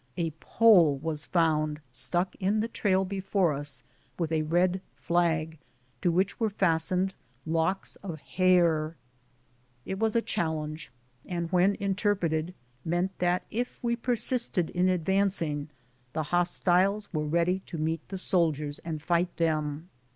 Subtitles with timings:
[0.17, 3.83] A pole was found stuck in the trail before us,
[4.17, 5.59] with a red flag,
[6.01, 7.13] to which were fastened
[7.45, 8.95] locks of hair.
[9.85, 10.89] It was a chal lenge,
[11.27, 15.69] and when interpreted meant, that if we persisted in advancing,
[16.13, 19.89] the hostiles were ready to meet the sol diers and fight them.